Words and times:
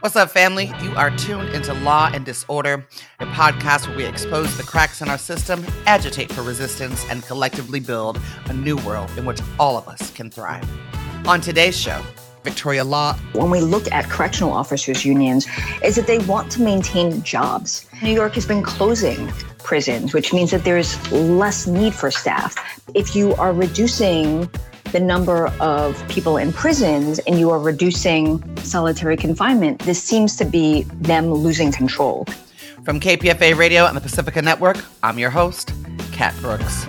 What's 0.00 0.16
up, 0.16 0.30
family? 0.30 0.72
You 0.80 0.96
are 0.96 1.10
tuned 1.10 1.50
into 1.50 1.74
Law 1.74 2.10
and 2.14 2.24
Disorder, 2.24 2.86
a 3.18 3.26
podcast 3.26 3.86
where 3.86 3.98
we 3.98 4.06
expose 4.06 4.56
the 4.56 4.62
cracks 4.62 5.02
in 5.02 5.10
our 5.10 5.18
system, 5.18 5.62
agitate 5.84 6.32
for 6.32 6.40
resistance, 6.40 7.04
and 7.10 7.22
collectively 7.22 7.80
build 7.80 8.18
a 8.46 8.54
new 8.54 8.78
world 8.78 9.10
in 9.18 9.26
which 9.26 9.42
all 9.58 9.76
of 9.76 9.86
us 9.88 10.10
can 10.12 10.30
thrive. 10.30 10.66
On 11.26 11.38
today's 11.42 11.78
show, 11.78 12.02
Victoria 12.44 12.82
Law. 12.82 13.12
When 13.34 13.50
we 13.50 13.60
look 13.60 13.92
at 13.92 14.08
correctional 14.08 14.52
officers' 14.52 15.04
unions, 15.04 15.46
is 15.84 15.96
that 15.96 16.06
they 16.06 16.18
want 16.20 16.50
to 16.52 16.62
maintain 16.62 17.22
jobs. 17.22 17.84
New 18.02 18.14
York 18.14 18.32
has 18.36 18.46
been 18.46 18.62
closing 18.62 19.30
prisons, 19.58 20.14
which 20.14 20.32
means 20.32 20.50
that 20.52 20.64
there's 20.64 21.12
less 21.12 21.66
need 21.66 21.94
for 21.94 22.10
staff. 22.10 22.56
If 22.94 23.14
you 23.14 23.34
are 23.34 23.52
reducing 23.52 24.48
the 24.92 25.00
number 25.00 25.46
of 25.60 26.06
people 26.08 26.36
in 26.36 26.52
prisons 26.52 27.18
and 27.20 27.38
you 27.38 27.50
are 27.50 27.58
reducing 27.58 28.42
solitary 28.58 29.16
confinement, 29.16 29.78
this 29.80 30.02
seems 30.02 30.36
to 30.36 30.44
be 30.44 30.82
them 31.00 31.32
losing 31.32 31.70
control. 31.72 32.26
From 32.84 32.98
KPFA 32.98 33.56
Radio 33.56 33.86
and 33.86 33.96
the 33.96 34.00
Pacifica 34.00 34.42
Network, 34.42 34.78
I'm 35.02 35.18
your 35.18 35.30
host, 35.30 35.72
Kat 36.12 36.34
Brooks. 36.40 36.86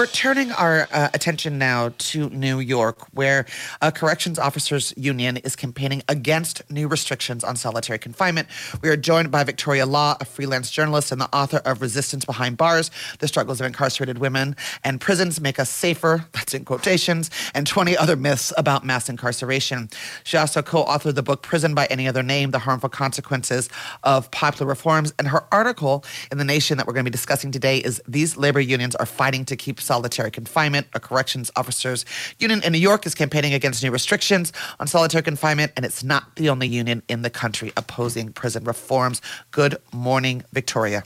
We're 0.00 0.06
turning 0.06 0.50
our 0.52 0.88
uh, 0.92 1.10
attention 1.12 1.58
now 1.58 1.92
to 1.98 2.30
New 2.30 2.58
York, 2.58 3.06
where 3.12 3.44
a 3.82 3.92
corrections 3.92 4.38
officers 4.38 4.94
union 4.96 5.36
is 5.36 5.54
campaigning 5.54 6.02
against 6.08 6.62
new 6.70 6.88
restrictions 6.88 7.44
on 7.44 7.56
solitary 7.56 7.98
confinement. 7.98 8.48
We 8.80 8.88
are 8.88 8.96
joined 8.96 9.30
by 9.30 9.44
Victoria 9.44 9.84
Law, 9.84 10.16
a 10.18 10.24
freelance 10.24 10.70
journalist 10.70 11.12
and 11.12 11.20
the 11.20 11.28
author 11.36 11.58
of 11.66 11.82
Resistance 11.82 12.24
Behind 12.24 12.56
Bars 12.56 12.90
The 13.18 13.28
Struggles 13.28 13.60
of 13.60 13.66
Incarcerated 13.66 14.16
Women 14.16 14.56
and 14.84 15.02
Prisons 15.02 15.38
Make 15.38 15.58
Us 15.58 15.68
Safer, 15.68 16.24
that's 16.32 16.54
in 16.54 16.64
quotations, 16.64 17.30
and 17.54 17.66
20 17.66 17.94
other 17.98 18.16
myths 18.16 18.54
about 18.56 18.86
mass 18.86 19.10
incarceration. 19.10 19.90
She 20.24 20.38
also 20.38 20.62
co 20.62 20.82
authored 20.86 21.14
the 21.14 21.22
book 21.22 21.42
Prison 21.42 21.74
by 21.74 21.84
Any 21.90 22.08
Other 22.08 22.22
Name 22.22 22.52
The 22.52 22.60
Harmful 22.60 22.88
Consequences 22.88 23.68
of 24.02 24.30
Popular 24.30 24.66
Reforms. 24.66 25.12
And 25.18 25.28
her 25.28 25.44
article 25.52 26.06
in 26.32 26.38
The 26.38 26.44
Nation 26.44 26.78
that 26.78 26.86
we're 26.86 26.94
going 26.94 27.04
to 27.04 27.10
be 27.10 27.12
discussing 27.12 27.52
today 27.52 27.80
is 27.80 28.00
These 28.08 28.38
Labor 28.38 28.60
Unions 28.60 28.96
Are 28.96 29.04
Fighting 29.04 29.44
to 29.44 29.56
Keep 29.56 29.78
solitary 29.94 30.30
confinement. 30.30 30.86
A 30.94 31.00
corrections 31.00 31.50
officers 31.56 32.04
union 32.38 32.62
in 32.62 32.72
New 32.72 32.78
York 32.90 33.06
is 33.06 33.12
campaigning 33.22 33.52
against 33.54 33.82
new 33.82 33.90
restrictions 33.90 34.52
on 34.78 34.86
solitary 34.86 35.22
confinement, 35.24 35.72
and 35.74 35.84
it's 35.84 36.04
not 36.04 36.36
the 36.36 36.48
only 36.48 36.68
union 36.68 37.02
in 37.08 37.22
the 37.22 37.30
country 37.42 37.72
opposing 37.76 38.32
prison 38.32 38.62
reforms. 38.62 39.20
Good 39.50 39.76
morning, 39.92 40.44
Victoria. 40.52 41.02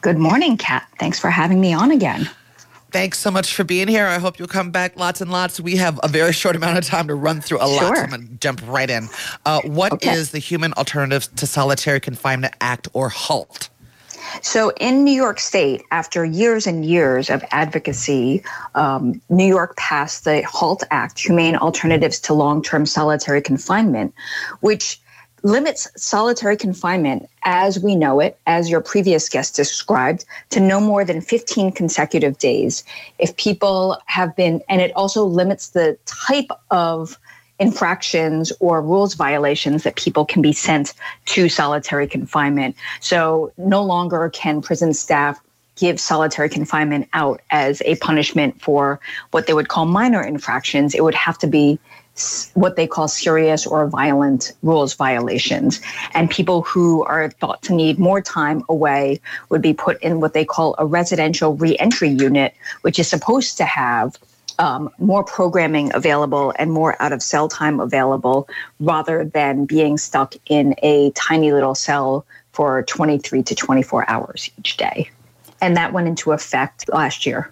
Good 0.00 0.16
morning, 0.16 0.56
Kat. 0.56 0.88
Thanks 0.98 1.18
for 1.20 1.28
having 1.28 1.60
me 1.60 1.74
on 1.74 1.90
again. 1.90 2.30
Thanks 2.90 3.18
so 3.18 3.30
much 3.30 3.54
for 3.54 3.64
being 3.64 3.86
here. 3.88 4.06
I 4.06 4.18
hope 4.18 4.38
you'll 4.38 4.48
come 4.48 4.70
back 4.70 4.96
lots 4.98 5.20
and 5.20 5.30
lots. 5.30 5.60
We 5.60 5.76
have 5.76 6.00
a 6.02 6.08
very 6.08 6.32
short 6.32 6.56
amount 6.56 6.78
of 6.78 6.84
time 6.86 7.06
to 7.08 7.14
run 7.14 7.40
through 7.42 7.58
a 7.58 7.68
lot. 7.68 7.80
Sure. 7.80 7.96
So 7.96 8.02
I'm 8.02 8.10
going 8.10 8.28
to 8.28 8.34
jump 8.34 8.60
right 8.66 8.88
in. 8.88 9.08
Uh, 9.44 9.60
what 9.64 9.92
Okay. 9.92 10.10
is 10.12 10.30
the 10.30 10.38
Human 10.38 10.72
Alternatives 10.74 11.28
to 11.36 11.46
Solitary 11.46 12.00
Confinement 12.00 12.54
Act 12.62 12.88
or 12.94 13.08
HALT? 13.10 13.68
So, 14.40 14.70
in 14.80 15.04
New 15.04 15.14
York 15.14 15.38
State, 15.38 15.82
after 15.90 16.24
years 16.24 16.66
and 16.66 16.84
years 16.84 17.28
of 17.28 17.44
advocacy, 17.50 18.42
um, 18.74 19.20
New 19.28 19.46
York 19.46 19.76
passed 19.76 20.24
the 20.24 20.42
HALT 20.42 20.84
Act, 20.90 21.18
Humane 21.18 21.56
Alternatives 21.56 22.18
to 22.20 22.34
Long 22.34 22.62
Term 22.62 22.86
Solitary 22.86 23.42
Confinement, 23.42 24.14
which 24.60 25.00
limits 25.42 25.88
solitary 25.96 26.56
confinement 26.56 27.28
as 27.44 27.80
we 27.80 27.96
know 27.96 28.20
it, 28.20 28.38
as 28.46 28.70
your 28.70 28.80
previous 28.80 29.28
guest 29.28 29.56
described, 29.56 30.24
to 30.50 30.60
no 30.60 30.80
more 30.80 31.04
than 31.04 31.20
15 31.20 31.72
consecutive 31.72 32.38
days. 32.38 32.84
If 33.18 33.36
people 33.36 33.98
have 34.06 34.34
been, 34.36 34.62
and 34.68 34.80
it 34.80 34.92
also 34.94 35.24
limits 35.24 35.70
the 35.70 35.98
type 36.06 36.50
of 36.70 37.18
infractions 37.62 38.52
or 38.60 38.82
rules 38.82 39.14
violations 39.14 39.84
that 39.84 39.96
people 39.96 40.24
can 40.24 40.42
be 40.42 40.52
sent 40.52 40.94
to 41.26 41.48
solitary 41.48 42.06
confinement. 42.06 42.74
So 43.00 43.52
no 43.56 43.82
longer 43.82 44.30
can 44.30 44.60
prison 44.60 44.92
staff 44.92 45.40
give 45.76 45.98
solitary 45.98 46.48
confinement 46.48 47.08
out 47.14 47.40
as 47.50 47.80
a 47.86 47.96
punishment 47.96 48.60
for 48.60 49.00
what 49.30 49.46
they 49.46 49.54
would 49.54 49.68
call 49.68 49.86
minor 49.86 50.22
infractions. 50.22 50.94
It 50.94 51.02
would 51.02 51.14
have 51.14 51.38
to 51.38 51.46
be 51.46 51.78
what 52.54 52.76
they 52.76 52.86
call 52.86 53.08
serious 53.08 53.66
or 53.66 53.88
violent 53.88 54.52
rules 54.62 54.92
violations. 54.94 55.80
And 56.12 56.30
people 56.30 56.60
who 56.62 57.04
are 57.04 57.30
thought 57.30 57.62
to 57.62 57.72
need 57.72 57.98
more 57.98 58.20
time 58.20 58.62
away 58.68 59.20
would 59.48 59.62
be 59.62 59.72
put 59.72 60.02
in 60.02 60.20
what 60.20 60.34
they 60.34 60.44
call 60.44 60.74
a 60.78 60.84
residential 60.84 61.56
reentry 61.56 62.10
unit, 62.10 62.54
which 62.82 62.98
is 62.98 63.08
supposed 63.08 63.56
to 63.56 63.64
have 63.64 64.18
um, 64.58 64.90
more 64.98 65.24
programming 65.24 65.90
available 65.94 66.52
and 66.58 66.72
more 66.72 67.00
out 67.00 67.12
of 67.12 67.22
cell 67.22 67.48
time 67.48 67.80
available 67.80 68.48
rather 68.80 69.24
than 69.24 69.64
being 69.64 69.98
stuck 69.98 70.34
in 70.46 70.74
a 70.82 71.10
tiny 71.12 71.52
little 71.52 71.74
cell 71.74 72.24
for 72.52 72.82
23 72.82 73.42
to 73.42 73.54
24 73.54 74.08
hours 74.08 74.50
each 74.58 74.76
day. 74.76 75.10
And 75.60 75.76
that 75.76 75.92
went 75.92 76.08
into 76.08 76.32
effect 76.32 76.88
last 76.92 77.24
year. 77.24 77.50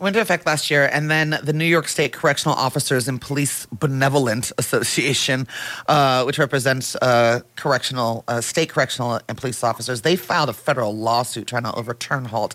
Went 0.00 0.14
into 0.16 0.22
effect 0.22 0.46
last 0.46 0.70
year, 0.70 0.88
and 0.92 1.10
then 1.10 1.38
the 1.42 1.52
New 1.52 1.64
York 1.64 1.88
State 1.88 2.12
Correctional 2.12 2.56
Officers 2.56 3.06
and 3.06 3.20
Police 3.20 3.66
Benevolent 3.66 4.50
Association, 4.56 5.46
uh, 5.88 6.22
which 6.22 6.38
represents 6.38 6.96
uh, 6.96 7.40
correctional, 7.56 8.24
uh, 8.28 8.40
state 8.40 8.70
correctional 8.70 9.20
and 9.28 9.36
police 9.36 9.62
officers, 9.62 10.02
they 10.02 10.16
filed 10.16 10.48
a 10.48 10.52
federal 10.54 10.96
lawsuit 10.96 11.48
trying 11.48 11.64
to 11.64 11.74
overturn 11.74 12.26
HALT 12.26 12.54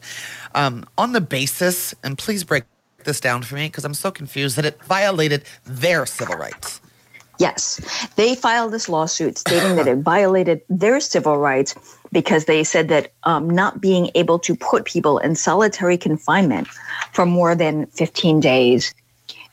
um, 0.56 0.86
on 0.98 1.12
the 1.12 1.22
basis, 1.22 1.94
and 2.04 2.18
please 2.18 2.44
break 2.44 2.64
this 3.06 3.20
down 3.20 3.44
for 3.44 3.56
me 3.56 3.68
because 3.68 3.86
I'm 3.86 3.94
so 3.94 4.12
confused 4.12 4.56
that 4.58 4.66
it 4.66 4.84
violated 4.84 5.44
their 5.66 6.06
civil 6.06 6.36
rights. 6.36 6.82
Yes, 7.40 8.08
they 8.16 8.36
filed 8.36 8.72
this 8.72 8.88
lawsuit 8.88 9.38
stating 9.38 9.76
that 9.76 9.88
it 9.88 9.98
violated 10.14 10.62
their 10.70 11.00
civil 11.00 11.38
rights 11.38 11.76
because 12.12 12.46
they 12.46 12.64
said 12.64 12.90
that 12.90 13.12
um, 13.24 13.50
not 13.50 13.82
being 13.82 14.12
able 14.16 14.38
to 14.40 14.56
put 14.56 14.86
people 14.86 15.18
in 15.18 15.36
solitary 15.36 15.98
confinement 15.98 16.68
for 17.12 17.26
more 17.26 17.56
than 17.56 17.88
15 17.88 18.40
days, 18.40 18.94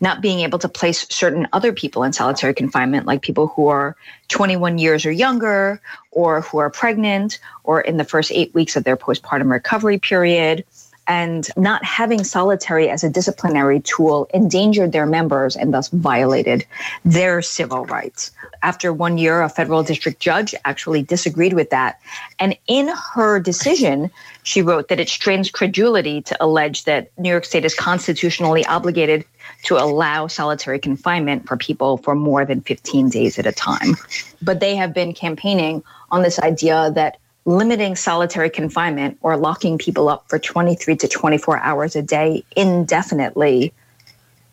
not 0.00 0.20
being 0.20 0.40
able 0.40 0.58
to 0.58 0.68
place 0.68 1.06
certain 1.10 1.48
other 1.52 1.72
people 1.72 2.02
in 2.02 2.12
solitary 2.12 2.52
confinement, 2.52 3.06
like 3.06 3.22
people 3.22 3.46
who 3.48 3.68
are 3.68 3.96
21 4.28 4.78
years 4.78 5.06
or 5.06 5.10
younger, 5.10 5.80
or 6.10 6.42
who 6.42 6.58
are 6.58 6.70
pregnant, 6.70 7.38
or 7.64 7.80
in 7.80 7.96
the 7.96 8.04
first 8.04 8.30
eight 8.32 8.54
weeks 8.54 8.76
of 8.76 8.84
their 8.84 8.96
postpartum 8.96 9.50
recovery 9.50 9.98
period, 9.98 10.64
and 11.10 11.48
not 11.56 11.84
having 11.84 12.22
solitary 12.22 12.88
as 12.88 13.02
a 13.02 13.10
disciplinary 13.10 13.80
tool 13.80 14.28
endangered 14.32 14.92
their 14.92 15.06
members 15.06 15.56
and 15.56 15.74
thus 15.74 15.88
violated 15.88 16.64
their 17.04 17.42
civil 17.42 17.84
rights. 17.86 18.30
After 18.62 18.92
one 18.92 19.18
year, 19.18 19.42
a 19.42 19.48
federal 19.48 19.82
district 19.82 20.20
judge 20.20 20.54
actually 20.64 21.02
disagreed 21.02 21.54
with 21.54 21.70
that. 21.70 22.00
And 22.38 22.56
in 22.68 22.92
her 23.12 23.40
decision, 23.40 24.12
she 24.44 24.62
wrote 24.62 24.86
that 24.86 25.00
it 25.00 25.08
strains 25.08 25.50
credulity 25.50 26.22
to 26.22 26.36
allege 26.38 26.84
that 26.84 27.10
New 27.18 27.28
York 27.28 27.44
State 27.44 27.64
is 27.64 27.74
constitutionally 27.74 28.64
obligated 28.66 29.24
to 29.64 29.78
allow 29.78 30.28
solitary 30.28 30.78
confinement 30.78 31.48
for 31.48 31.56
people 31.56 31.96
for 31.96 32.14
more 32.14 32.44
than 32.44 32.60
15 32.60 33.08
days 33.08 33.36
at 33.36 33.46
a 33.46 33.52
time. 33.52 33.96
But 34.40 34.60
they 34.60 34.76
have 34.76 34.94
been 34.94 35.12
campaigning 35.12 35.82
on 36.12 36.22
this 36.22 36.38
idea 36.38 36.92
that 36.94 37.18
limiting 37.44 37.96
solitary 37.96 38.50
confinement 38.50 39.18
or 39.22 39.36
locking 39.36 39.78
people 39.78 40.08
up 40.08 40.28
for 40.28 40.38
23 40.38 40.96
to 40.96 41.08
24 41.08 41.58
hours 41.58 41.96
a 41.96 42.02
day 42.02 42.44
indefinitely 42.56 43.72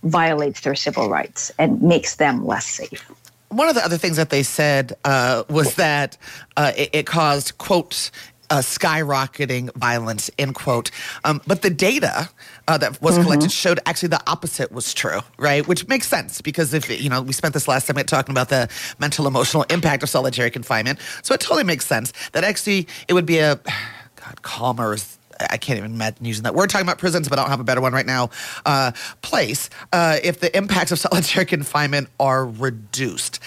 violates 0.03 0.61
their 0.61 0.75
civil 0.75 1.09
rights 1.09 1.51
and 1.59 1.81
makes 1.81 2.15
them 2.15 2.45
less 2.45 2.65
safe. 2.65 3.09
One 3.49 3.69
of 3.69 3.75
the 3.75 3.83
other 3.83 3.97
things 3.97 4.17
that 4.17 4.29
they 4.29 4.43
said 4.43 4.95
uh, 5.05 5.43
was 5.49 5.75
that 5.75 6.17
uh, 6.57 6.73
it, 6.75 6.89
it 6.93 7.05
caused, 7.05 7.57
quote, 7.57 8.11
uh, 8.49 8.57
skyrocketing 8.57 9.73
violence, 9.75 10.29
end 10.37 10.55
quote. 10.55 10.91
Um, 11.23 11.41
but 11.47 11.61
the 11.61 11.69
data 11.69 12.29
uh, 12.67 12.77
that 12.77 13.01
was 13.01 13.17
collected 13.17 13.51
showed 13.51 13.79
actually 13.85 14.09
the 14.09 14.29
opposite 14.29 14.71
was 14.71 14.93
true, 14.93 15.19
right? 15.37 15.67
Which 15.67 15.87
makes 15.87 16.07
sense 16.07 16.41
because 16.41 16.73
if, 16.73 16.89
you 16.89 17.09
know, 17.09 17.21
we 17.21 17.33
spent 17.33 17.53
this 17.53 17.67
last 17.67 17.87
segment 17.87 18.07
talking 18.07 18.33
about 18.33 18.49
the 18.49 18.69
mental 18.99 19.27
emotional 19.27 19.63
impact 19.63 20.03
of 20.03 20.09
solitary 20.09 20.49
confinement. 20.49 20.99
So 21.23 21.33
it 21.33 21.41
totally 21.41 21.63
makes 21.63 21.85
sense 21.85 22.13
that 22.31 22.43
actually 22.43 22.87
it 23.07 23.13
would 23.13 23.25
be 23.25 23.39
a, 23.39 23.55
God, 24.15 24.41
calmer 24.41 24.93
is 24.93 25.17
I 25.39 25.57
can't 25.57 25.77
even 25.77 25.93
imagine 25.93 26.25
using 26.25 26.43
that. 26.43 26.55
We're 26.55 26.67
talking 26.67 26.87
about 26.87 26.97
prisons, 26.97 27.29
but 27.29 27.37
I 27.37 27.43
don't 27.43 27.51
have 27.51 27.59
a 27.59 27.63
better 27.63 27.81
one 27.81 27.93
right 27.93 28.05
now. 28.05 28.31
Uh, 28.65 28.91
place 29.21 29.69
uh, 29.93 30.17
if 30.23 30.39
the 30.39 30.55
impacts 30.57 30.91
of 30.91 30.99
solitary 30.99 31.45
confinement 31.45 32.09
are 32.19 32.45
reduced. 32.45 33.39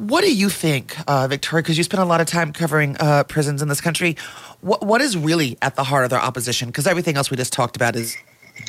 What 0.00 0.24
do 0.24 0.34
you 0.34 0.48
think, 0.48 0.96
uh, 1.06 1.28
Victoria? 1.28 1.62
Because 1.62 1.76
you 1.76 1.84
spend 1.84 2.02
a 2.02 2.06
lot 2.06 2.22
of 2.22 2.26
time 2.26 2.54
covering 2.54 2.96
uh, 3.00 3.24
prisons 3.24 3.60
in 3.60 3.68
this 3.68 3.82
country. 3.82 4.16
What 4.62 4.82
what 4.82 5.02
is 5.02 5.14
really 5.14 5.58
at 5.60 5.76
the 5.76 5.84
heart 5.84 6.04
of 6.04 6.10
their 6.10 6.18
opposition? 6.18 6.68
Because 6.68 6.86
everything 6.86 7.16
else 7.18 7.30
we 7.30 7.36
just 7.36 7.52
talked 7.52 7.76
about 7.76 7.96
is 7.96 8.16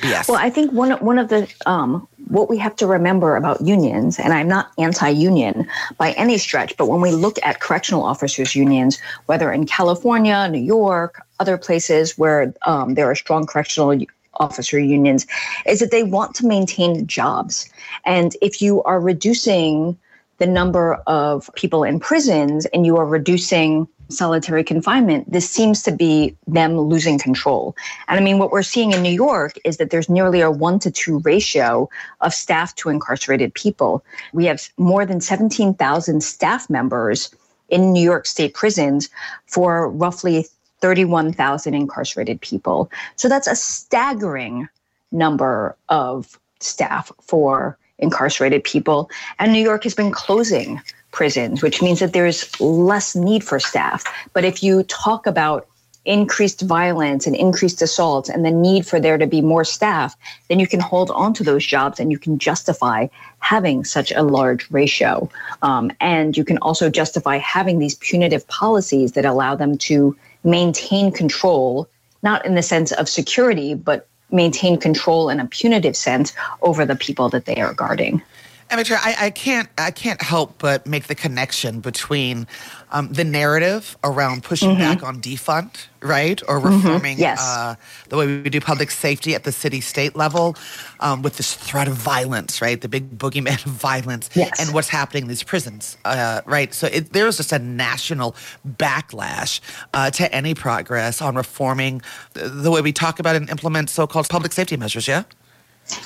BS. 0.01 0.27
Well, 0.27 0.37
I 0.37 0.49
think 0.49 0.73
one 0.73 0.91
one 0.91 1.17
of 1.17 1.29
the 1.29 1.49
um, 1.65 2.05
what 2.27 2.49
we 2.49 2.57
have 2.57 2.75
to 2.75 2.85
remember 2.85 3.37
about 3.37 3.61
unions, 3.61 4.19
and 4.19 4.33
I'm 4.33 4.49
not 4.49 4.71
anti-union 4.77 5.69
by 5.97 6.11
any 6.13 6.37
stretch, 6.37 6.75
but 6.75 6.89
when 6.89 6.99
we 6.99 7.11
look 7.11 7.37
at 7.43 7.61
correctional 7.61 8.03
officers 8.03 8.53
unions, 8.53 8.99
whether 9.27 9.53
in 9.53 9.65
California, 9.65 10.49
New 10.49 10.59
York, 10.59 11.25
other 11.39 11.57
places 11.57 12.17
where 12.17 12.53
um, 12.65 12.95
there 12.95 13.09
are 13.09 13.15
strong 13.15 13.45
correctional 13.45 13.97
officer 14.33 14.79
unions 14.79 15.25
is 15.65 15.79
that 15.79 15.91
they 15.91 16.03
want 16.03 16.35
to 16.35 16.45
maintain 16.45 17.07
jobs. 17.07 17.69
And 18.03 18.35
if 18.41 18.61
you 18.61 18.83
are 18.83 18.99
reducing 18.99 19.97
the 20.41 20.47
number 20.47 20.95
of 21.05 21.51
people 21.53 21.83
in 21.83 21.99
prisons 21.99 22.65
and 22.73 22.83
you 22.83 22.97
are 22.97 23.05
reducing 23.05 23.87
solitary 24.09 24.63
confinement, 24.63 25.31
this 25.31 25.47
seems 25.47 25.83
to 25.83 25.91
be 25.91 26.35
them 26.47 26.79
losing 26.79 27.19
control. 27.19 27.75
And 28.07 28.19
I 28.19 28.23
mean, 28.23 28.39
what 28.39 28.49
we're 28.49 28.63
seeing 28.63 28.91
in 28.91 29.03
New 29.03 29.13
York 29.13 29.53
is 29.63 29.77
that 29.77 29.91
there's 29.91 30.09
nearly 30.09 30.41
a 30.41 30.49
one 30.49 30.79
to 30.79 30.89
two 30.89 31.19
ratio 31.19 31.87
of 32.21 32.33
staff 32.33 32.73
to 32.77 32.89
incarcerated 32.89 33.53
people. 33.53 34.03
We 34.33 34.45
have 34.45 34.67
more 34.77 35.05
than 35.05 35.21
17,000 35.21 36.23
staff 36.23 36.67
members 36.71 37.29
in 37.69 37.93
New 37.93 38.03
York 38.03 38.25
state 38.25 38.55
prisons 38.55 39.11
for 39.45 39.91
roughly 39.91 40.47
31,000 40.79 41.75
incarcerated 41.75 42.41
people. 42.41 42.89
So 43.15 43.29
that's 43.29 43.45
a 43.45 43.55
staggering 43.55 44.67
number 45.11 45.75
of 45.89 46.39
staff 46.59 47.11
for 47.21 47.77
incarcerated 48.01 48.63
people. 48.63 49.09
And 49.39 49.53
New 49.53 49.61
York 49.61 49.83
has 49.83 49.93
been 49.93 50.11
closing 50.11 50.81
prisons, 51.11 51.61
which 51.61 51.81
means 51.81 51.99
that 51.99 52.13
there's 52.13 52.59
less 52.59 53.15
need 53.15 53.43
for 53.43 53.59
staff. 53.59 54.03
But 54.33 54.45
if 54.45 54.63
you 54.63 54.83
talk 54.83 55.27
about 55.27 55.67
increased 56.03 56.61
violence 56.61 57.27
and 57.27 57.35
increased 57.35 57.81
assaults 57.81 58.27
and 58.27 58.43
the 58.43 58.51
need 58.51 58.87
for 58.87 58.99
there 58.99 59.17
to 59.17 59.27
be 59.27 59.41
more 59.41 59.63
staff, 59.63 60.15
then 60.47 60.59
you 60.59 60.67
can 60.67 60.79
hold 60.79 61.11
on 61.11 61.33
to 61.35 61.43
those 61.43 61.65
jobs 61.65 61.99
and 61.99 62.11
you 62.11 62.17
can 62.17 62.39
justify 62.39 63.07
having 63.39 63.83
such 63.83 64.11
a 64.11 64.23
large 64.23 64.69
ratio. 64.71 65.29
Um, 65.61 65.91
and 65.99 66.35
you 66.35 66.43
can 66.43 66.57
also 66.59 66.89
justify 66.89 67.37
having 67.37 67.77
these 67.77 67.95
punitive 67.95 68.47
policies 68.47 69.11
that 69.11 69.25
allow 69.25 69.55
them 69.55 69.77
to 69.79 70.17
maintain 70.43 71.11
control, 71.11 71.87
not 72.23 72.45
in 72.45 72.55
the 72.55 72.63
sense 72.63 72.91
of 72.93 73.07
security, 73.07 73.75
but 73.75 74.07
maintain 74.31 74.79
control 74.79 75.29
in 75.29 75.39
a 75.39 75.45
punitive 75.45 75.95
sense 75.95 76.33
over 76.61 76.85
the 76.85 76.95
people 76.95 77.29
that 77.29 77.45
they 77.45 77.57
are 77.57 77.73
guarding. 77.73 78.21
Amateur, 78.71 78.95
I, 78.95 79.15
I 79.19 79.29
can't 79.31 79.67
I 79.77 79.91
can't 79.91 80.21
help 80.21 80.57
but 80.57 80.87
make 80.87 81.07
the 81.07 81.15
connection 81.15 81.81
between 81.81 82.47
um, 82.91 83.11
the 83.11 83.25
narrative 83.25 83.97
around 84.01 84.45
pushing 84.45 84.69
mm-hmm. 84.69 84.79
back 84.79 85.03
on 85.03 85.19
defund, 85.19 85.87
right, 86.01 86.41
or 86.47 86.57
mm-hmm. 86.59 86.75
reforming 86.77 87.15
mm-hmm. 87.15 87.21
yes. 87.21 87.41
uh, 87.41 87.75
the 88.07 88.15
way 88.15 88.41
we 88.41 88.49
do 88.49 88.61
public 88.61 88.89
safety 88.89 89.35
at 89.35 89.43
the 89.43 89.51
city 89.51 89.81
state 89.81 90.15
level, 90.15 90.55
um, 91.01 91.21
with 91.21 91.35
this 91.35 91.53
threat 91.53 91.89
of 91.89 91.95
violence, 91.95 92.61
right, 92.61 92.79
the 92.79 92.87
big 92.87 93.17
boogeyman 93.17 93.65
of 93.65 93.71
violence, 93.73 94.29
yes. 94.35 94.57
and 94.57 94.73
what's 94.73 94.89
happening 94.89 95.23
in 95.23 95.29
these 95.29 95.43
prisons, 95.43 95.97
uh, 96.05 96.39
right. 96.45 96.73
So 96.73 96.87
it, 96.87 97.11
there 97.11 97.27
is 97.27 97.37
just 97.37 97.51
a 97.51 97.59
national 97.59 98.37
backlash 98.65 99.59
uh, 99.93 100.11
to 100.11 100.33
any 100.33 100.53
progress 100.53 101.21
on 101.21 101.35
reforming 101.35 102.01
the, 102.35 102.47
the 102.47 102.71
way 102.71 102.79
we 102.79 102.93
talk 102.93 103.19
about 103.19 103.35
and 103.35 103.49
implement 103.49 103.89
so-called 103.89 104.29
public 104.29 104.53
safety 104.53 104.77
measures. 104.77 105.09
Yeah. 105.09 105.23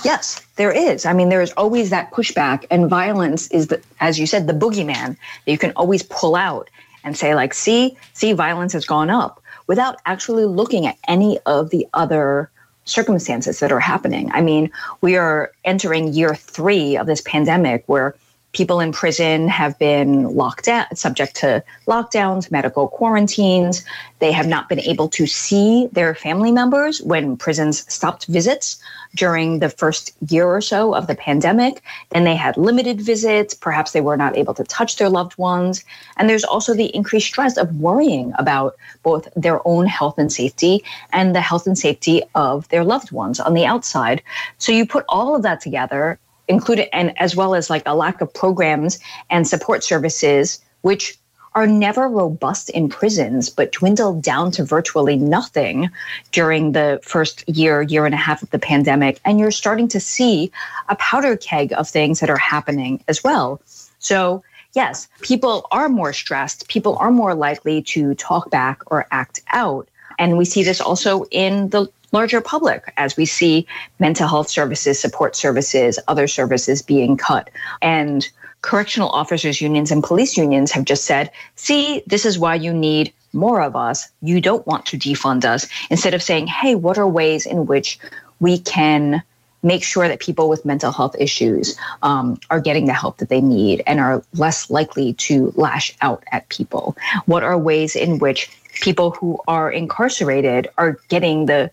Yes, 0.04 0.46
there 0.56 0.72
is. 0.72 1.06
I 1.06 1.14
mean, 1.14 1.30
there 1.30 1.42
is 1.42 1.52
always 1.54 1.90
that 1.90 2.12
pushback, 2.12 2.66
and 2.72 2.90
violence 2.90 3.48
is, 3.48 3.68
the, 3.68 3.82
as 4.00 4.20
you 4.20 4.26
said, 4.26 4.48
the 4.48 4.54
boogeyman 4.54 5.18
that 5.46 5.52
you 5.52 5.58
can 5.58 5.74
always 5.76 6.04
pull 6.04 6.36
out 6.36 6.70
and 7.04 7.16
say, 7.16 7.36
like, 7.36 7.54
see, 7.54 7.96
see, 8.14 8.34
violence 8.34 8.74
has 8.74 8.86
gone 8.86 9.10
up 9.10 9.42
without 9.68 9.98
actually 10.06 10.46
looking 10.46 10.86
at 10.88 10.98
any 11.08 11.40
of 11.46 11.70
the 11.70 11.88
other 11.94 12.50
circumstances 12.86 13.60
that 13.60 13.72
are 13.72 13.80
happening. 13.80 14.32
I 14.32 14.42
mean, 14.42 14.72
we 15.02 15.18
are 15.18 15.52
entering 15.66 16.14
year 16.14 16.36
three 16.36 16.98
of 16.98 17.08
this 17.08 17.22
pandemic 17.22 17.84
where 17.88 18.16
People 18.56 18.80
in 18.80 18.94
prison 18.94 19.50
have 19.50 19.78
been 19.80 20.34
locked 20.34 20.70
out, 20.70 20.98
subject 20.98 21.36
to 21.36 21.62
lockdowns, 21.88 22.50
medical 22.50 22.88
quarantines. 22.88 23.84
They 24.20 24.32
have 24.32 24.48
not 24.48 24.70
been 24.70 24.80
able 24.80 25.10
to 25.10 25.28
see 25.28 25.90
their 25.92 26.16
family 26.16 26.54
members 26.54 27.02
when 27.02 27.36
prisons 27.36 27.84
stopped 27.94 28.28
visits 28.28 28.82
during 29.14 29.60
the 29.60 29.68
first 29.68 30.14
year 30.30 30.48
or 30.48 30.62
so 30.62 30.96
of 30.96 31.08
the 31.08 31.16
pandemic. 31.16 31.82
Then 32.12 32.24
they 32.24 32.38
had 32.38 32.56
limited 32.56 33.02
visits. 33.02 33.54
Perhaps 33.54 33.92
they 33.92 34.00
were 34.00 34.16
not 34.16 34.38
able 34.38 34.54
to 34.54 34.64
touch 34.64 34.96
their 34.96 35.10
loved 35.10 35.38
ones. 35.38 35.84
And 36.16 36.30
there's 36.30 36.46
also 36.46 36.74
the 36.74 36.96
increased 36.96 37.28
stress 37.28 37.58
of 37.58 37.76
worrying 37.76 38.32
about 38.38 38.78
both 39.04 39.28
their 39.36 39.60
own 39.68 39.86
health 39.86 40.18
and 40.18 40.32
safety 40.32 40.82
and 41.12 41.36
the 41.36 41.42
health 41.42 41.68
and 41.68 41.78
safety 41.78 42.24
of 42.36 42.70
their 42.70 42.86
loved 42.86 43.12
ones 43.12 43.42
on 43.42 43.54
the 43.54 43.66
outside. 43.66 44.24
So 44.60 44.72
you 44.72 44.86
put 44.86 45.04
all 45.10 45.36
of 45.36 45.42
that 45.42 45.60
together 45.60 46.20
included 46.48 46.94
and 46.96 47.18
as 47.20 47.36
well 47.36 47.56
as 47.56 47.70
like 47.70 47.84
a 47.86 47.96
lack 47.96 48.22
of 48.22 48.34
programs 48.34 49.00
and 49.30 49.48
support 49.48 49.84
services 49.84 50.62
which 50.82 51.18
are 51.56 51.66
never 51.66 52.10
robust 52.10 52.70
in 52.72 52.90
prisons 52.90 53.50
but 53.50 53.72
dwindled 53.72 54.22
down 54.22 54.52
to 54.52 54.64
virtually 54.64 55.16
nothing 55.16 55.90
during 56.32 56.74
the 56.74 57.00
first 57.02 57.48
year 57.48 57.82
year 57.82 58.06
and 58.06 58.14
a 58.14 58.18
half 58.18 58.44
of 58.44 58.50
the 58.50 58.60
pandemic. 58.60 59.20
And 59.24 59.40
you're 59.40 59.52
starting 59.52 59.88
to 59.88 60.00
see 60.00 60.52
a 60.90 60.96
powder 60.98 61.38
keg 61.38 61.72
of 61.74 61.90
things 61.90 62.20
that 62.20 62.30
are 62.30 62.38
happening 62.38 63.04
as 63.08 63.24
well. 63.24 63.62
So 64.00 64.44
yes 64.74 65.08
people 65.22 65.66
are 65.72 65.88
more 65.88 66.12
stressed. 66.12 66.68
People 66.68 66.98
are 66.98 67.12
more 67.12 67.34
likely 67.34 67.82
to 67.84 68.14
talk 68.16 68.52
back 68.52 68.82
or 68.88 69.08
act 69.12 69.42
out. 69.54 69.88
And 70.20 70.38
we 70.38 70.46
see 70.46 70.64
this 70.64 70.82
also 70.82 71.24
in 71.32 71.70
the 71.70 71.88
larger 72.16 72.40
public 72.40 72.94
as 72.96 73.18
we 73.18 73.26
see 73.26 73.68
mental 74.00 74.26
health 74.26 74.50
services, 74.50 74.98
support 74.98 75.36
services, 75.36 76.00
other 76.08 76.28
services 76.28 76.82
being 76.82 77.18
cut. 77.18 77.50
And 77.82 78.28
correctional 78.62 79.10
officers 79.10 79.60
unions 79.60 79.92
and 79.92 80.02
police 80.02 80.38
unions 80.38 80.72
have 80.72 80.86
just 80.86 81.04
said, 81.04 81.30
see, 81.56 82.02
this 82.08 82.26
is 82.26 82.40
why 82.40 82.56
you 82.56 82.74
need 82.74 83.14
more 83.34 83.62
of 83.62 83.76
us. 83.76 84.08
You 84.22 84.40
don't 84.40 84.66
want 84.66 84.86
to 84.88 84.98
defund 84.98 85.44
us. 85.44 85.68
Instead 85.90 86.14
of 86.14 86.24
saying, 86.24 86.48
hey, 86.48 86.74
what 86.74 86.98
are 86.98 87.08
ways 87.08 87.46
in 87.46 87.66
which 87.66 88.00
we 88.40 88.60
can 88.60 89.22
make 89.62 89.84
sure 89.84 90.08
that 90.08 90.22
people 90.22 90.48
with 90.48 90.64
mental 90.64 90.94
health 90.94 91.16
issues 91.20 91.78
um, 92.02 92.40
are 92.50 92.62
getting 92.62 92.86
the 92.86 92.94
help 92.94 93.18
that 93.18 93.28
they 93.28 93.42
need 93.42 93.84
and 93.86 94.00
are 94.00 94.24
less 94.36 94.70
likely 94.70 95.14
to 95.28 95.52
lash 95.58 95.94
out 96.02 96.24
at 96.32 96.48
people? 96.48 96.96
What 97.26 97.44
are 97.44 97.58
ways 97.58 97.94
in 97.94 98.20
which 98.20 98.50
people 98.76 99.12
who 99.12 99.40
are 99.48 99.72
incarcerated 99.72 100.68
are 100.78 101.00
getting 101.10 101.46
the 101.46 101.72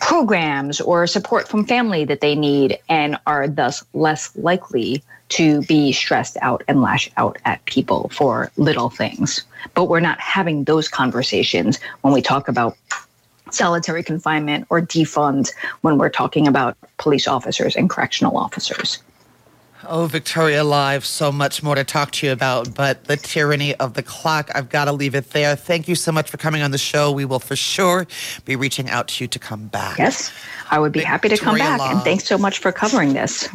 programs 0.00 0.80
or 0.80 1.06
support 1.06 1.48
from 1.48 1.64
family 1.64 2.04
that 2.04 2.20
they 2.20 2.34
need 2.34 2.78
and 2.88 3.16
are 3.26 3.46
thus 3.46 3.84
less 3.94 4.34
likely 4.36 5.02
to 5.28 5.62
be 5.62 5.92
stressed 5.92 6.36
out 6.42 6.62
and 6.68 6.82
lash 6.82 7.10
out 7.16 7.38
at 7.44 7.64
people 7.64 8.10
for 8.10 8.50
little 8.56 8.90
things. 8.90 9.44
But 9.74 9.84
we're 9.84 10.00
not 10.00 10.20
having 10.20 10.64
those 10.64 10.88
conversations 10.88 11.78
when 12.02 12.12
we 12.12 12.20
talk 12.20 12.48
about 12.48 12.76
solitary 13.50 14.02
confinement 14.02 14.66
or 14.70 14.80
defund 14.80 15.52
when 15.82 15.98
we're 15.98 16.10
talking 16.10 16.48
about 16.48 16.76
police 16.98 17.28
officers 17.28 17.76
and 17.76 17.88
correctional 17.88 18.36
officers. 18.36 18.98
Oh, 19.88 20.06
Victoria 20.06 20.62
Live, 20.62 21.04
so 21.04 21.32
much 21.32 21.62
more 21.62 21.74
to 21.74 21.84
talk 21.84 22.12
to 22.12 22.26
you 22.26 22.32
about, 22.32 22.74
but 22.74 23.04
the 23.04 23.16
tyranny 23.16 23.74
of 23.76 23.94
the 23.94 24.02
clock, 24.02 24.50
I've 24.54 24.68
got 24.68 24.84
to 24.84 24.92
leave 24.92 25.14
it 25.14 25.30
there. 25.30 25.56
Thank 25.56 25.88
you 25.88 25.94
so 25.94 26.12
much 26.12 26.30
for 26.30 26.36
coming 26.36 26.62
on 26.62 26.70
the 26.70 26.78
show. 26.78 27.10
We 27.10 27.24
will 27.24 27.40
for 27.40 27.56
sure 27.56 28.06
be 28.44 28.54
reaching 28.54 28.88
out 28.88 29.08
to 29.08 29.24
you 29.24 29.28
to 29.28 29.38
come 29.38 29.66
back. 29.68 29.98
Yes, 29.98 30.32
I 30.70 30.78
would 30.78 30.92
be 30.92 31.00
Victoria 31.00 31.12
happy 31.12 31.28
to 31.30 31.36
come 31.36 31.58
back. 31.58 31.80
And 31.80 32.00
thanks 32.02 32.24
so 32.24 32.38
much 32.38 32.58
for 32.58 32.70
covering 32.70 33.12
this. 33.12 33.48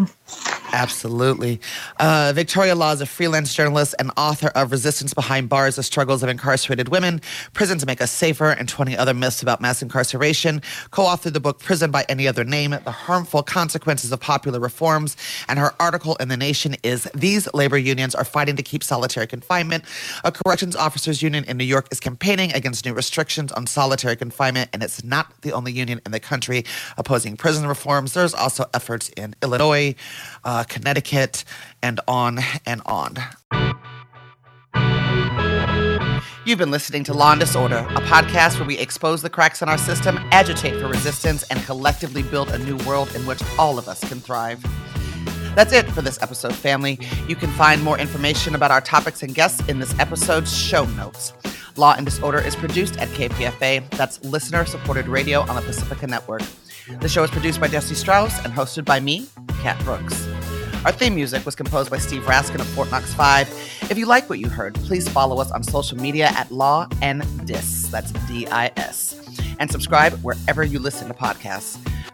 Absolutely. 0.73 1.61
Uh, 1.99 2.33
Victoria 2.35 2.75
Law 2.75 2.91
is 2.91 3.01
a 3.01 3.05
freelance 3.05 3.53
journalist 3.53 3.95
and 3.99 4.11
author 4.17 4.49
of 4.49 4.71
Resistance 4.71 5.13
Behind 5.13 5.47
Bars 5.47 5.77
The 5.77 5.83
Struggles 5.83 6.23
of 6.23 6.29
Incarcerated 6.29 6.89
Women, 6.89 7.21
Prisons 7.53 7.85
Make 7.85 8.01
Us 8.01 8.11
Safer, 8.11 8.51
and 8.51 8.67
20 8.67 8.97
Other 8.97 9.13
Myths 9.13 9.41
About 9.41 9.61
Mass 9.61 9.81
Incarceration. 9.81 10.61
Co 10.91 11.03
authored 11.03 11.33
the 11.33 11.39
book 11.39 11.59
Prison 11.59 11.89
by 11.89 12.05
Any 12.09 12.27
Other 12.27 12.43
Name 12.43 12.71
The 12.71 12.91
Harmful 12.91 13.43
Consequences 13.43 14.11
of 14.11 14.19
Popular 14.19 14.59
Reforms. 14.59 15.15
And 15.47 15.57
her 15.57 15.73
article 15.79 16.15
in 16.17 16.27
The 16.27 16.37
Nation 16.37 16.75
is 16.83 17.09
These 17.15 17.51
Labor 17.53 17.77
Unions 17.77 18.13
Are 18.13 18.25
Fighting 18.25 18.57
to 18.57 18.63
Keep 18.63 18.83
Solitary 18.83 19.27
Confinement. 19.27 19.85
A 20.25 20.31
corrections 20.31 20.75
officers 20.75 21.21
union 21.21 21.45
in 21.45 21.57
New 21.57 21.63
York 21.63 21.87
is 21.91 21.99
campaigning 21.99 22.51
against 22.53 22.85
new 22.85 22.93
restrictions 22.93 23.51
on 23.53 23.67
solitary 23.67 24.17
confinement, 24.17 24.69
and 24.73 24.83
it's 24.83 25.03
not 25.03 25.41
the 25.41 25.53
only 25.53 25.71
union 25.71 26.01
in 26.05 26.11
the 26.11 26.19
country 26.19 26.65
opposing 26.97 27.37
prison 27.37 27.65
reforms. 27.67 28.13
There's 28.13 28.33
also 28.33 28.65
efforts 28.73 29.09
in 29.09 29.33
Illinois 29.41 29.95
uh, 30.43 30.63
Connecticut, 30.63 31.43
and 31.81 31.99
on 32.07 32.39
and 32.65 32.81
on. 32.85 33.17
You've 36.45 36.59
been 36.59 36.71
listening 36.71 37.03
to 37.03 37.13
Law 37.13 37.31
and 37.31 37.41
Disorder, 37.41 37.85
a 37.89 38.01
podcast 38.01 38.57
where 38.57 38.65
we 38.65 38.77
expose 38.77 39.21
the 39.21 39.29
cracks 39.29 39.61
in 39.61 39.67
our 39.67 39.77
system, 39.77 40.17
agitate 40.31 40.79
for 40.79 40.87
resistance, 40.87 41.43
and 41.49 41.61
collectively 41.65 42.23
build 42.23 42.49
a 42.51 42.57
new 42.59 42.77
world 42.85 43.13
in 43.15 43.25
which 43.25 43.41
all 43.59 43.77
of 43.77 43.89
us 43.89 43.99
can 44.07 44.21
thrive. 44.21 44.63
That's 45.55 45.73
it 45.73 45.89
for 45.91 46.01
this 46.01 46.21
episode, 46.21 46.55
family. 46.55 46.99
You 47.27 47.35
can 47.35 47.49
find 47.51 47.83
more 47.83 47.99
information 47.99 48.55
about 48.55 48.71
our 48.71 48.79
topics 48.79 49.23
and 49.23 49.35
guests 49.35 49.67
in 49.67 49.79
this 49.79 49.93
episode's 49.99 50.55
show 50.55 50.85
notes. 50.85 51.33
Law 51.77 51.93
and 51.95 52.05
Disorder 52.05 52.39
is 52.39 52.55
produced 52.55 52.97
at 52.97 53.07
KPFA, 53.09 53.87
that's 53.91 54.23
listener 54.23 54.65
supported 54.65 55.07
radio 55.07 55.41
on 55.41 55.55
the 55.55 55.61
Pacifica 55.61 56.07
Network. 56.07 56.41
The 57.01 57.09
show 57.09 57.23
is 57.23 57.31
produced 57.31 57.59
by 57.59 57.67
Jesse 57.67 57.95
Strauss 57.95 58.43
and 58.43 58.53
hosted 58.53 58.85
by 58.85 58.99
me, 58.99 59.27
Kat 59.61 59.77
Brooks. 59.83 60.27
Our 60.85 60.91
theme 60.91 61.15
music 61.15 61.45
was 61.45 61.55
composed 61.55 61.89
by 61.91 61.97
Steve 61.97 62.23
Raskin 62.23 62.61
of 62.61 62.67
Fort 62.67 62.89
Knox 62.91 63.13
5. 63.13 63.49
If 63.89 63.97
you 63.97 64.05
like 64.05 64.29
what 64.29 64.39
you 64.39 64.47
heard, 64.47 64.75
please 64.75 65.09
follow 65.09 65.41
us 65.41 65.51
on 65.51 65.63
social 65.63 65.97
media 65.97 66.27
at 66.27 66.49
Law 66.51 66.87
and 67.01 67.23
Dis. 67.45 67.89
That's 67.89 68.11
D 68.27 68.47
I 68.47 68.71
S. 68.77 69.19
And 69.59 69.69
subscribe 69.69 70.13
wherever 70.23 70.63
you 70.63 70.79
listen 70.79 71.07
to 71.07 71.13
podcasts. 71.13 71.77